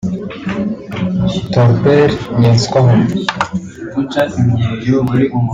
Tolbert 1.53 2.17
Nyenswah 2.39 2.91